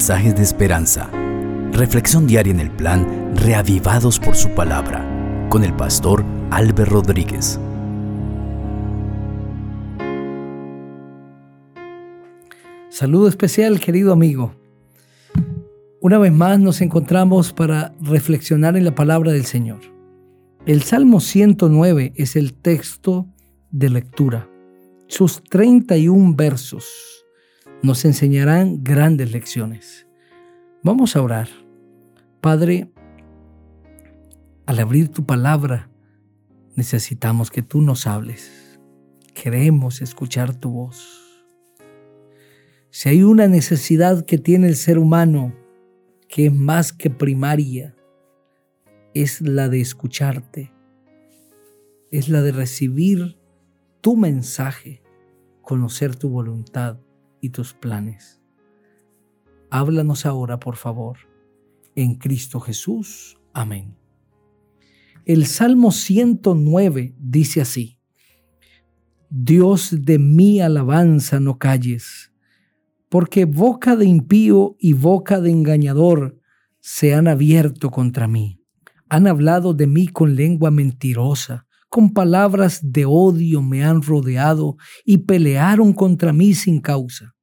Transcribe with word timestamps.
mensajes 0.00 0.34
de 0.34 0.42
esperanza. 0.42 1.10
Reflexión 1.72 2.26
diaria 2.26 2.54
en 2.54 2.60
el 2.60 2.70
plan 2.70 3.36
Reavivados 3.36 4.18
por 4.18 4.34
su 4.34 4.48
palabra 4.54 5.06
con 5.50 5.62
el 5.62 5.76
pastor 5.76 6.24
Álvaro 6.50 6.86
Rodríguez. 6.86 7.60
Saludo 12.88 13.28
especial, 13.28 13.78
querido 13.78 14.14
amigo. 14.14 14.54
Una 16.00 16.16
vez 16.16 16.32
más 16.32 16.58
nos 16.58 16.80
encontramos 16.80 17.52
para 17.52 17.92
reflexionar 18.00 18.78
en 18.78 18.86
la 18.86 18.94
palabra 18.94 19.32
del 19.32 19.44
Señor. 19.44 19.80
El 20.64 20.80
Salmo 20.80 21.20
109 21.20 22.14
es 22.16 22.36
el 22.36 22.54
texto 22.54 23.26
de 23.70 23.90
lectura. 23.90 24.48
Sus 25.08 25.44
31 25.44 26.32
versos 26.34 26.86
nos 27.82 28.04
enseñarán 28.04 28.84
grandes 28.84 29.32
lecciones. 29.32 30.06
Vamos 30.82 31.16
a 31.16 31.22
orar. 31.22 31.48
Padre, 32.42 32.92
al 34.66 34.78
abrir 34.78 35.08
tu 35.08 35.24
palabra, 35.24 35.90
necesitamos 36.76 37.50
que 37.50 37.62
tú 37.62 37.80
nos 37.80 38.06
hables. 38.06 38.78
Queremos 39.32 40.02
escuchar 40.02 40.54
tu 40.54 40.70
voz. 40.70 41.46
Si 42.90 43.08
hay 43.08 43.22
una 43.22 43.46
necesidad 43.46 44.26
que 44.26 44.36
tiene 44.36 44.66
el 44.66 44.76
ser 44.76 44.98
humano, 44.98 45.54
que 46.28 46.46
es 46.46 46.54
más 46.54 46.92
que 46.92 47.08
primaria, 47.08 47.96
es 49.14 49.40
la 49.40 49.68
de 49.68 49.80
escucharte, 49.80 50.72
es 52.10 52.28
la 52.28 52.42
de 52.42 52.52
recibir 52.52 53.38
tu 54.02 54.16
mensaje, 54.16 55.02
conocer 55.62 56.14
tu 56.14 56.28
voluntad 56.28 56.98
y 57.40 57.50
tus 57.50 57.74
planes. 57.74 58.40
Háblanos 59.70 60.26
ahora, 60.26 60.58
por 60.58 60.76
favor, 60.76 61.18
en 61.94 62.14
Cristo 62.16 62.60
Jesús. 62.60 63.38
Amén. 63.52 63.96
El 65.24 65.46
Salmo 65.46 65.92
109 65.92 67.14
dice 67.18 67.60
así, 67.60 67.98
Dios 69.28 69.94
de 70.00 70.18
mi 70.18 70.60
alabanza 70.60 71.38
no 71.38 71.58
calles, 71.58 72.32
porque 73.08 73.44
boca 73.44 73.96
de 73.96 74.06
impío 74.06 74.76
y 74.80 74.92
boca 74.92 75.40
de 75.40 75.50
engañador 75.50 76.40
se 76.80 77.14
han 77.14 77.28
abierto 77.28 77.90
contra 77.90 78.26
mí. 78.26 78.60
Han 79.08 79.26
hablado 79.26 79.74
de 79.74 79.86
mí 79.86 80.08
con 80.08 80.34
lengua 80.34 80.70
mentirosa 80.70 81.66
con 81.90 82.10
palabras 82.10 82.78
de 82.84 83.04
odio 83.04 83.60
me 83.62 83.82
han 83.82 84.00
rodeado 84.00 84.76
y 85.04 85.18
pelearon 85.18 85.92
contra 85.92 86.32
mí 86.32 86.54
sin 86.54 86.80
causa. 86.80 87.34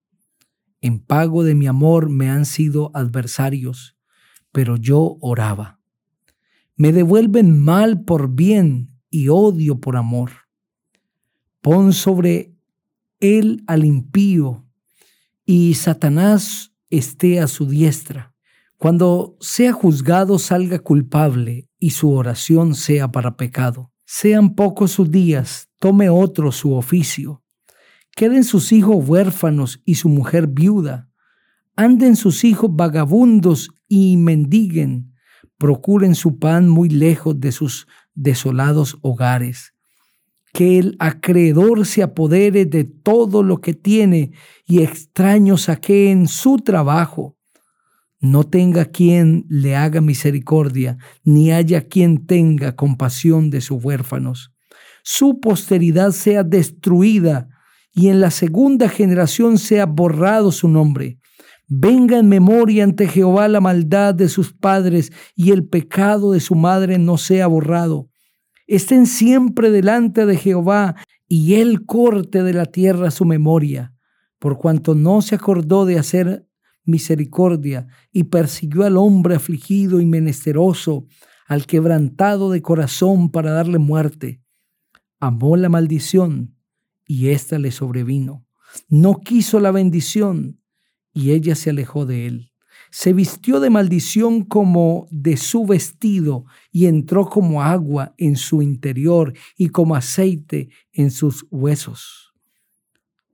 En 0.82 1.00
pago 1.00 1.44
de 1.44 1.56
mi 1.56 1.68
amor 1.68 2.10
me 2.10 2.30
han 2.30 2.46
sido 2.46 2.92
adversarios, 2.94 3.98
pero 4.52 4.78
yo 4.78 5.18
oraba. 5.22 5.80
Me 6.76 6.94
devuelven 6.94 7.60
mal 7.60 8.04
por 8.04 8.30
bien 8.36 8.92
y 9.10 9.30
odio 9.30 9.80
por 9.80 9.98
amor. 9.98 10.32
Pon 11.62 11.94
sobre 11.94 12.56
él 13.20 13.64
al 13.68 13.84
impío 13.84 14.68
y 15.46 15.74
Satanás 15.74 16.74
esté 16.90 17.40
a 17.40 17.48
su 17.48 17.68
diestra. 17.68 18.36
Cuando 18.78 19.38
sea 19.40 19.74
juzgado 19.74 20.38
salga 20.38 20.80
culpable 20.80 21.68
y 21.80 21.92
su 21.92 22.12
oración 22.12 22.76
sea 22.76 23.12
para 23.12 23.36
pecado. 23.36 23.92
Sean 24.06 24.56
pocos 24.56 24.92
sus 24.92 25.10
días, 25.10 25.70
tome 25.80 26.10
otro 26.10 26.52
su 26.52 26.74
oficio. 26.74 27.44
Queden 28.18 28.44
sus 28.44 28.72
hijos 28.72 29.08
huérfanos 29.08 29.80
y 29.86 29.94
su 29.94 30.10
mujer 30.10 30.48
viuda. 30.48 31.08
Anden 31.76 32.16
sus 32.16 32.44
hijos 32.46 32.72
vagabundos 32.74 33.70
y 33.88 34.18
mendiguen. 34.18 35.14
Procuren 35.60 36.16
su 36.16 36.40
pan 36.40 36.68
muy 36.68 36.90
lejos 36.90 37.40
de 37.40 37.52
sus 37.52 37.86
desolados 38.16 38.98
hogares. 39.04 39.76
Que 40.52 40.80
el 40.80 40.96
acreedor 40.98 41.86
se 41.86 42.02
apodere 42.02 42.66
de 42.66 42.86
todo 42.86 43.44
lo 43.44 43.62
que 43.62 43.76
tiene 43.76 44.32
y 44.66 44.82
extraños 44.82 45.62
saqueen 45.66 46.28
su 46.28 46.58
trabajo 46.58 47.38
no 48.20 48.46
tenga 48.46 48.86
quien 48.86 49.46
le 49.48 49.76
haga 49.76 50.02
misericordia, 50.02 50.98
ni 51.24 51.52
haya 51.52 51.88
quien 51.88 52.26
tenga 52.26 52.76
compasión 52.76 53.52
de 53.52 53.62
sus 53.62 53.86
huérfanos. 53.86 54.52
Su 55.04 55.40
posteridad 55.40 56.10
sea 56.14 56.42
destruida 56.44 57.50
y 57.98 58.10
en 58.10 58.20
la 58.20 58.30
segunda 58.30 58.90
generación 58.90 59.58
sea 59.58 59.88
borrado 59.88 60.52
su 60.52 60.70
nombre. 60.70 61.18
Venga 61.68 62.20
en 62.20 62.30
memoria 62.30 62.84
ante 62.84 63.08
Jehová 63.08 63.48
la 63.48 63.60
maldad 63.60 64.14
de 64.14 64.30
sus 64.30 64.54
padres 64.54 65.12
y 65.36 65.50
el 65.50 65.68
pecado 65.68 66.32
de 66.32 66.40
su 66.40 66.54
madre 66.54 67.00
no 67.00 67.18
sea 67.18 67.48
borrado. 67.48 68.08
Estén 68.68 69.08
siempre 69.08 69.72
delante 69.72 70.28
de 70.28 70.38
Jehová 70.38 70.96
y 71.28 71.56
él 71.56 71.88
corte 71.88 72.44
de 72.44 72.54
la 72.54 72.68
tierra 72.68 73.10
su 73.10 73.26
memoria, 73.26 73.96
por 74.38 74.60
cuanto 74.60 74.94
no 74.94 75.24
se 75.24 75.34
acordó 75.34 75.88
de 75.88 75.98
hacer 75.98 76.48
misericordia 76.86 77.88
y 78.12 78.26
persiguió 78.26 78.84
al 78.84 78.96
hombre 78.96 79.34
afligido 79.34 80.02
y 80.02 80.06
menesteroso, 80.06 81.08
al 81.48 81.66
quebrantado 81.66 82.52
de 82.52 82.62
corazón 82.62 83.32
para 83.32 83.54
darle 83.54 83.80
muerte. 83.80 84.40
Amó 85.20 85.58
la 85.58 85.70
maldición 85.70 86.57
y 87.08 87.30
ésta 87.30 87.58
le 87.58 87.72
sobrevino. 87.72 88.46
No 88.90 89.22
quiso 89.22 89.60
la 89.60 89.72
bendición 89.72 90.62
y 91.14 91.32
ella 91.32 91.56
se 91.56 91.72
alejó 91.72 92.06
de 92.06 92.28
él. 92.28 92.52
Se 92.92 93.14
vistió 93.14 93.60
de 93.60 93.70
maldición 93.70 94.44
como 94.44 95.08
de 95.10 95.38
su 95.38 95.66
vestido 95.66 96.46
y 96.72 96.86
entró 96.86 97.26
como 97.28 97.64
agua 97.64 98.14
en 98.18 98.36
su 98.36 98.62
interior 98.62 99.34
y 99.58 99.70
como 99.70 99.96
aceite 99.96 100.70
en 100.92 101.12
sus 101.12 101.46
huesos. 101.50 102.34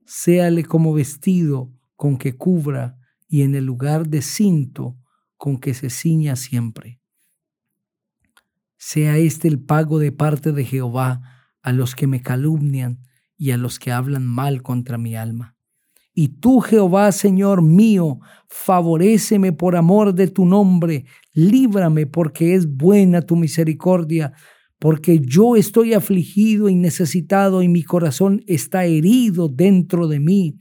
Séale 0.06 0.64
como 0.64 0.92
vestido 0.92 1.72
con 1.96 2.16
que 2.16 2.36
cubra 2.36 2.98
y 3.28 3.42
en 3.42 3.54
el 3.54 3.64
lugar 3.64 4.08
de 4.08 4.22
cinto 4.22 4.96
con 5.36 5.58
que 5.58 5.74
se 5.74 5.90
ciña 5.90 6.36
siempre. 6.36 7.00
Sea 8.76 9.18
este 9.18 9.48
el 9.48 9.60
pago 9.60 9.98
de 9.98 10.12
parte 10.12 10.52
de 10.52 10.64
Jehová 10.64 11.22
a 11.62 11.72
los 11.72 11.94
que 11.94 12.06
me 12.06 12.22
calumnian 12.22 13.00
y 13.36 13.50
a 13.50 13.56
los 13.56 13.78
que 13.78 13.92
hablan 13.92 14.26
mal 14.26 14.62
contra 14.62 14.98
mi 14.98 15.16
alma. 15.16 15.56
Y 16.16 16.28
tú, 16.28 16.60
Jehová, 16.60 17.10
Señor 17.10 17.60
mío, 17.60 18.20
favoréceme 18.48 19.52
por 19.52 19.74
amor 19.74 20.14
de 20.14 20.28
tu 20.28 20.46
nombre, 20.46 21.06
líbrame 21.32 22.06
porque 22.06 22.54
es 22.54 22.72
buena 22.72 23.22
tu 23.22 23.34
misericordia, 23.34 24.32
porque 24.78 25.20
yo 25.20 25.56
estoy 25.56 25.92
afligido 25.92 26.68
y 26.68 26.76
necesitado 26.76 27.62
y 27.62 27.68
mi 27.68 27.82
corazón 27.82 28.42
está 28.46 28.84
herido 28.84 29.48
dentro 29.48 30.06
de 30.06 30.20
mí. 30.20 30.56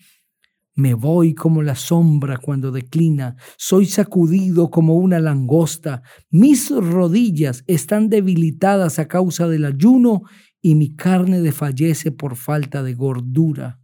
Me 0.75 0.95
voy 0.95 1.35
como 1.35 1.61
la 1.61 1.75
sombra 1.75 2.37
cuando 2.37 2.71
declina, 2.71 3.35
soy 3.57 3.85
sacudido 3.85 4.71
como 4.71 4.95
una 4.95 5.19
langosta, 5.19 6.01
mis 6.31 6.71
rodillas 6.71 7.63
están 7.67 8.09
debilitadas 8.09 8.97
a 8.97 9.07
causa 9.07 9.47
del 9.47 9.65
ayuno 9.65 10.23
y 10.65 10.75
mi 10.75 10.95
carne 10.95 11.41
desfallece 11.41 12.13
por 12.13 12.37
falta 12.37 12.83
de 12.83 12.93
gordura. 12.93 13.81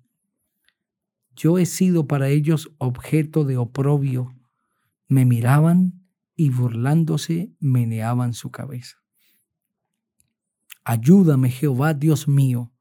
Yo 1.35 1.57
he 1.59 1.66
sido 1.66 2.07
para 2.07 2.29
ellos 2.29 2.72
objeto 2.78 3.44
de 3.44 3.57
oprobio. 3.57 4.34
Me 5.09 5.25
miraban 5.25 6.06
y 6.38 6.51
burlándose 6.51 7.51
meneaban 7.59 8.31
su 8.34 8.50
cabeza. 8.50 8.95
Ayúdame, 10.85 11.51
Jehová 11.51 11.94
Dios 11.94 12.29
mío, 12.29 12.72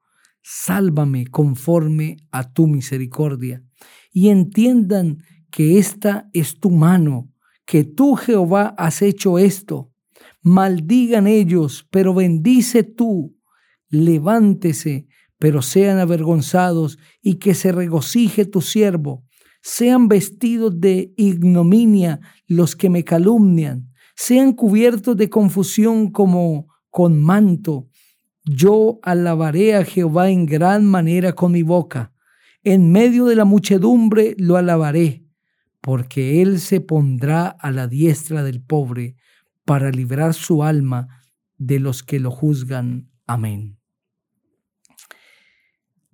sálvame 0.43 1.27
conforme 1.27 2.19
a 2.31 2.53
tu 2.53 2.69
misericordia 2.69 3.65
y 4.13 4.29
entiendan 4.29 5.25
que 5.51 5.79
esta 5.79 6.31
es 6.33 6.61
tu 6.61 6.71
mano, 6.71 7.33
que 7.67 7.83
tú 7.83 8.15
Jehová 8.15 8.77
has 8.79 9.03
hecho 9.03 9.41
esto. 9.41 9.93
Maldigan 10.41 11.27
ellos, 11.27 11.85
pero 11.91 12.15
bendice 12.15 12.85
tú. 12.85 13.38
Levántese, 13.91 15.07
pero 15.39 15.63
sean 15.63 15.99
avergonzados 15.99 16.99
y 17.23 17.37
que 17.37 17.55
se 17.55 17.73
regocije 17.73 18.45
tu 18.45 18.61
siervo. 18.61 19.25
Sean 19.63 20.09
vestidos 20.09 20.81
de 20.81 21.13
ignominia 21.17 22.21
los 22.47 22.77
que 22.77 22.91
me 22.91 23.05
calumnian. 23.05 23.93
Sean 24.17 24.53
cubiertos 24.53 25.17
de 25.17 25.31
confusión 25.31 26.11
como 26.11 26.69
con 26.91 27.21
manto. 27.21 27.89
Yo 28.45 28.99
alabaré 29.03 29.75
a 29.75 29.85
Jehová 29.85 30.31
en 30.31 30.47
gran 30.47 30.85
manera 30.85 31.35
con 31.35 31.53
mi 31.53 31.63
boca 31.63 32.13
en 32.65 32.93
medio 32.93 33.25
de 33.25 33.37
la 33.37 33.45
muchedumbre 33.45 34.35
lo 34.39 34.57
alabaré, 34.57 35.25
porque 35.81 36.43
Él 36.43 36.61
se 36.61 36.81
pondrá 36.81 37.47
a 37.47 37.71
la 37.71 37.87
diestra 37.87 38.43
del 38.43 38.61
pobre 38.61 39.17
para 39.65 39.91
librar 39.91 40.35
su 40.35 40.63
alma 40.63 41.23
de 41.57 41.79
los 41.79 42.03
que 42.03 42.21
lo 42.21 42.31
juzgan. 42.31 43.11
Amén. 43.27 43.78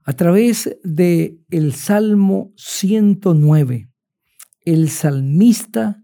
A 0.07 0.13
través 0.13 0.77
de 0.85 1.41
el 1.49 1.73
Salmo 1.73 2.53
109, 2.57 3.89
el 4.67 4.91
salmista 4.91 6.03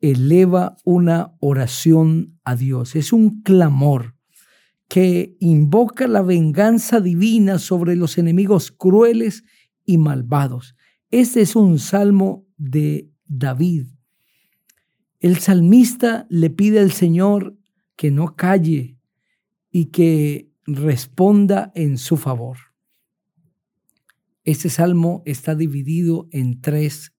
eleva 0.00 0.78
una 0.84 1.34
oración 1.38 2.38
a 2.44 2.56
Dios. 2.56 2.96
Es 2.96 3.12
un 3.12 3.42
clamor 3.42 4.14
que 4.88 5.36
invoca 5.38 6.08
la 6.08 6.22
venganza 6.22 7.00
divina 7.02 7.58
sobre 7.58 7.94
los 7.94 8.16
enemigos 8.16 8.72
crueles 8.72 9.44
y 9.84 9.98
malvados. 9.98 10.74
Este 11.10 11.42
es 11.42 11.54
un 11.54 11.78
salmo 11.78 12.46
de 12.56 13.10
David. 13.26 13.86
El 15.20 15.36
salmista 15.38 16.26
le 16.30 16.48
pide 16.48 16.80
al 16.80 16.92
Señor 16.92 17.54
que 17.96 18.10
no 18.10 18.34
calle 18.34 18.96
y 19.70 19.86
que 19.86 20.50
responda 20.66 21.70
en 21.74 21.98
su 21.98 22.16
favor. 22.16 22.71
Este 24.44 24.70
salmo 24.70 25.22
está 25.24 25.54
dividido 25.54 26.28
en 26.32 26.60
tres 26.60 27.12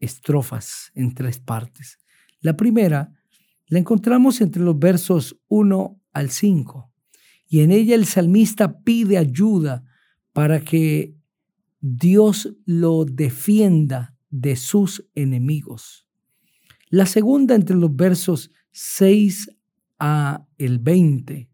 estrofas, 0.00 0.90
en 0.94 1.14
tres 1.14 1.38
partes. 1.38 1.98
La 2.40 2.56
primera 2.56 3.12
la 3.68 3.78
encontramos 3.78 4.40
entre 4.40 4.62
los 4.62 4.78
versos 4.78 5.40
1 5.48 6.00
al 6.12 6.30
5 6.30 6.92
y 7.48 7.60
en 7.60 7.70
ella 7.70 7.94
el 7.94 8.04
salmista 8.04 8.80
pide 8.80 9.16
ayuda 9.16 9.84
para 10.32 10.60
que 10.60 11.16
Dios 11.80 12.54
lo 12.66 13.04
defienda 13.04 14.16
de 14.30 14.56
sus 14.56 15.08
enemigos. 15.14 16.06
La 16.88 17.06
segunda 17.06 17.54
entre 17.54 17.76
los 17.76 17.94
versos 17.94 18.50
6 18.72 19.56
a 19.98 20.46
el 20.58 20.78
20 20.78 21.48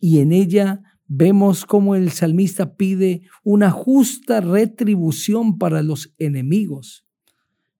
y 0.00 0.18
en 0.18 0.32
ella 0.32 0.82
vemos 1.08 1.64
cómo 1.64 1.94
el 1.94 2.10
salmista 2.10 2.76
pide 2.76 3.22
una 3.44 3.70
justa 3.70 4.40
retribución 4.40 5.58
para 5.58 5.82
los 5.82 6.14
enemigos. 6.18 7.06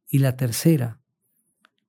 Y 0.09 0.19
la 0.19 0.37
tercera 0.37 1.01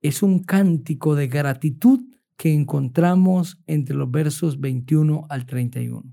es 0.02 0.22
un 0.22 0.40
cántico 0.40 1.14
de 1.14 1.28
gratitud 1.28 2.00
que 2.36 2.54
encontramos 2.54 3.60
entre 3.66 3.96
los 3.96 4.10
versos 4.10 4.60
21 4.60 5.26
al 5.28 5.46
31. 5.46 6.04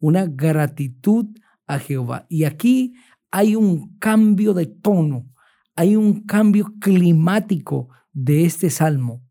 Una 0.00 0.26
gratitud 0.26 1.26
a 1.66 1.78
Jehová. 1.78 2.26
Y 2.28 2.44
aquí 2.44 2.94
hay 3.30 3.56
un 3.56 3.98
cambio 3.98 4.54
de 4.54 4.66
tono, 4.66 5.28
hay 5.76 5.96
un 5.96 6.24
cambio 6.24 6.72
climático 6.80 7.88
de 8.12 8.44
este 8.44 8.70
salmo, 8.70 9.22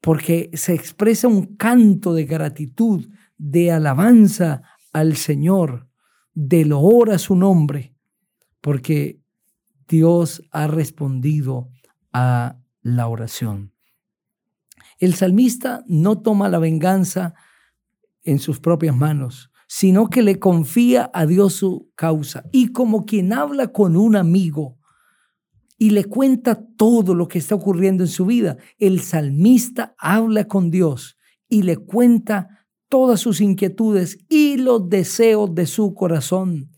porque 0.00 0.50
se 0.54 0.74
expresa 0.74 1.28
un 1.28 1.56
canto 1.56 2.14
de 2.14 2.24
gratitud, 2.24 3.06
de 3.40 3.72
alabanza 3.72 4.62
al 4.92 5.16
Señor, 5.16 5.88
de 6.34 6.66
loor 6.66 7.10
a 7.10 7.18
su 7.18 7.34
nombre, 7.34 7.96
porque 8.60 9.18
Dios 9.88 10.42
ha 10.52 10.66
respondido 10.66 11.70
a 12.12 12.58
la 12.82 13.08
oración. 13.08 13.72
El 14.98 15.14
salmista 15.14 15.82
no 15.86 16.20
toma 16.20 16.50
la 16.50 16.58
venganza 16.58 17.34
en 18.22 18.38
sus 18.38 18.60
propias 18.60 18.94
manos, 18.94 19.50
sino 19.66 20.10
que 20.10 20.20
le 20.20 20.38
confía 20.38 21.10
a 21.14 21.24
Dios 21.24 21.54
su 21.54 21.90
causa. 21.94 22.44
Y 22.52 22.72
como 22.72 23.06
quien 23.06 23.32
habla 23.32 23.68
con 23.68 23.96
un 23.96 24.16
amigo 24.16 24.76
y 25.78 25.90
le 25.90 26.04
cuenta 26.04 26.62
todo 26.76 27.14
lo 27.14 27.26
que 27.26 27.38
está 27.38 27.54
ocurriendo 27.54 28.04
en 28.04 28.08
su 28.08 28.26
vida, 28.26 28.58
el 28.78 29.00
salmista 29.00 29.94
habla 29.96 30.44
con 30.46 30.70
Dios 30.70 31.16
y 31.48 31.62
le 31.62 31.78
cuenta 31.78 32.59
todas 32.90 33.20
sus 33.20 33.40
inquietudes 33.40 34.18
y 34.28 34.58
los 34.58 34.90
deseos 34.90 35.54
de 35.54 35.64
su 35.64 35.94
corazón. 35.94 36.72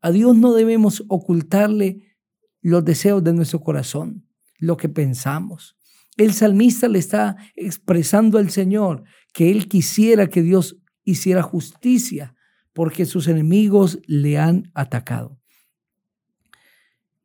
A 0.00 0.10
Dios 0.10 0.34
no 0.34 0.54
debemos 0.54 1.04
ocultarle 1.08 2.16
los 2.62 2.84
deseos 2.84 3.22
de 3.22 3.34
nuestro 3.34 3.60
corazón, 3.60 4.26
lo 4.58 4.76
que 4.76 4.88
pensamos. 4.88 5.76
El 6.16 6.32
salmista 6.32 6.88
le 6.88 7.00
está 7.00 7.36
expresando 7.54 8.38
al 8.38 8.50
Señor 8.50 9.04
que 9.34 9.50
él 9.50 9.68
quisiera 9.68 10.28
que 10.28 10.42
Dios 10.42 10.78
hiciera 11.04 11.42
justicia 11.42 12.34
porque 12.72 13.04
sus 13.04 13.26
enemigos 13.26 13.98
le 14.06 14.38
han 14.38 14.70
atacado. 14.74 15.40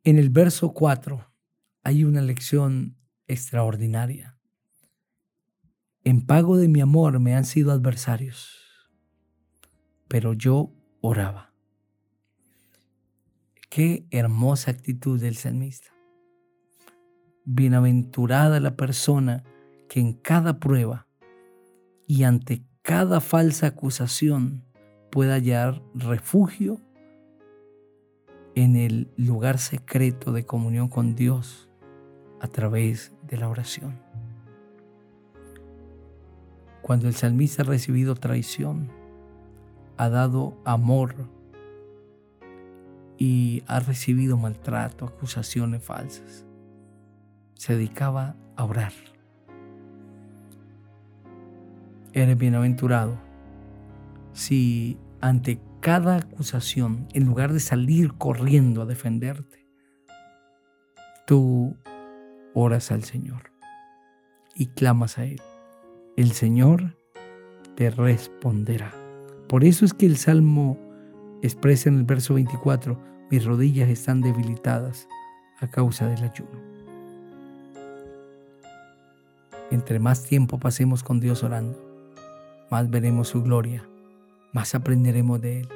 En 0.02 0.18
el 0.18 0.28
verso 0.28 0.72
4 0.72 1.32
hay 1.84 2.02
una 2.02 2.20
lección 2.20 2.96
extraordinaria. 3.28 4.33
En 6.06 6.26
pago 6.26 6.58
de 6.58 6.68
mi 6.68 6.82
amor 6.82 7.18
me 7.18 7.34
han 7.34 7.46
sido 7.46 7.72
adversarios, 7.72 8.60
pero 10.06 10.34
yo 10.34 10.70
oraba. 11.00 11.54
Qué 13.70 14.06
hermosa 14.10 14.70
actitud 14.70 15.18
del 15.18 15.36
salmista. 15.36 15.88
Bienaventurada 17.46 18.60
la 18.60 18.76
persona 18.76 19.44
que 19.88 20.00
en 20.00 20.12
cada 20.12 20.60
prueba 20.60 21.06
y 22.06 22.24
ante 22.24 22.66
cada 22.82 23.22
falsa 23.22 23.68
acusación 23.68 24.62
pueda 25.10 25.36
hallar 25.36 25.82
refugio 25.94 26.82
en 28.54 28.76
el 28.76 29.10
lugar 29.16 29.56
secreto 29.58 30.32
de 30.32 30.44
comunión 30.44 30.88
con 30.88 31.14
Dios 31.14 31.70
a 32.42 32.48
través 32.48 33.14
de 33.22 33.38
la 33.38 33.48
oración. 33.48 34.13
Cuando 36.84 37.08
el 37.08 37.14
salmista 37.14 37.62
ha 37.62 37.64
recibido 37.64 38.14
traición, 38.14 38.92
ha 39.96 40.10
dado 40.10 40.60
amor 40.66 41.14
y 43.16 43.62
ha 43.66 43.80
recibido 43.80 44.36
maltrato, 44.36 45.06
acusaciones 45.06 45.82
falsas 45.82 46.44
se 47.54 47.74
dedicaba 47.74 48.36
a 48.56 48.64
orar. 48.64 48.92
Eres 52.12 52.36
bienaventurado 52.36 53.16
si 54.34 54.98
ante 55.22 55.62
cada 55.80 56.16
acusación, 56.16 57.08
en 57.14 57.24
lugar 57.24 57.54
de 57.54 57.60
salir 57.60 58.12
corriendo 58.18 58.82
a 58.82 58.84
defenderte, 58.84 59.66
tú 61.26 61.78
oras 62.52 62.92
al 62.92 63.04
Señor 63.04 63.52
y 64.54 64.66
clamas 64.66 65.16
a 65.16 65.24
Él. 65.24 65.40
El 66.16 66.30
Señor 66.30 66.96
te 67.74 67.90
responderá. 67.90 68.92
Por 69.48 69.64
eso 69.64 69.84
es 69.84 69.92
que 69.92 70.06
el 70.06 70.16
Salmo 70.16 70.78
expresa 71.42 71.88
en 71.88 71.98
el 71.98 72.04
verso 72.04 72.34
24, 72.34 72.96
mis 73.32 73.44
rodillas 73.44 73.88
están 73.88 74.20
debilitadas 74.20 75.08
a 75.58 75.66
causa 75.66 76.06
del 76.06 76.22
ayuno. 76.22 76.62
Entre 79.72 79.98
más 79.98 80.22
tiempo 80.22 80.60
pasemos 80.60 81.02
con 81.02 81.18
Dios 81.18 81.42
orando, 81.42 81.76
más 82.70 82.88
veremos 82.88 83.26
su 83.26 83.42
gloria, 83.42 83.84
más 84.52 84.76
aprenderemos 84.76 85.40
de 85.40 85.62
Él, 85.62 85.68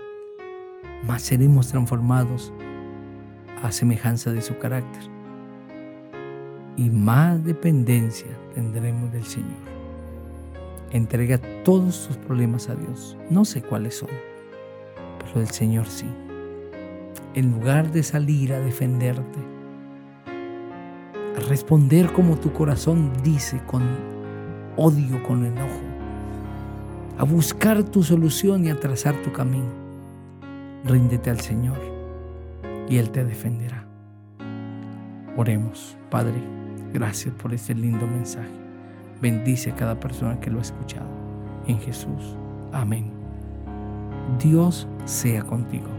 más 1.05 1.23
seremos 1.23 1.67
transformados 1.67 2.53
a 3.65 3.73
semejanza 3.73 4.31
de 4.31 4.43
su 4.43 4.57
carácter 4.59 5.03
y 6.77 6.91
más 6.91 7.43
dependencia 7.45 8.29
tendremos 8.55 9.11
del 9.11 9.25
Señor. 9.25 9.78
Entrega 10.91 11.39
todos 11.65 12.07
tus 12.07 12.17
problemas 12.17 12.71
a 12.71 12.75
Dios. 12.75 13.17
No 13.29 13.45
sé 13.45 13.63
cuáles 13.63 13.97
son, 13.97 14.09
pero 15.19 15.41
el 15.41 15.51
Señor 15.51 15.87
sí. 15.87 16.07
En 17.35 17.53
lugar 17.53 17.93
de 17.93 18.03
salir 18.03 18.55
a 18.55 18.61
defenderte, 18.61 19.39
responder 21.49 22.13
como 22.13 22.37
tu 22.37 22.53
corazón 22.53 23.13
dice, 23.23 23.61
con 23.67 23.83
odio, 24.77 25.23
con 25.25 25.45
enojo, 25.45 25.81
a 27.19 27.25
buscar 27.25 27.85
tu 27.85 28.03
solución 28.03 28.65
y 28.65 28.71
a 28.71 28.81
trazar 28.81 29.15
tu 29.23 29.33
camino. 29.33 29.71
Ríndete 30.85 31.31
al 31.31 31.41
Señor 31.41 31.79
y 32.89 32.97
Él 32.97 33.11
te 33.11 33.25
defenderá. 33.25 33.87
Oremos, 35.37 35.97
Padre, 36.11 36.43
gracias 36.93 37.35
por 37.35 37.53
este 37.53 37.75
lindo 37.75 38.07
mensaje. 38.07 38.68
Bendice 39.21 39.71
a 39.71 39.75
cada 39.75 39.99
persona 39.99 40.39
que 40.41 40.51
lo 40.51 40.59
ha 40.59 40.63
escuchado. 40.63 41.09
En 41.67 41.79
Jesús. 41.81 42.37
Amén. 42.73 43.13
Dios 44.39 44.87
sea 45.05 45.43
contigo. 45.43 45.98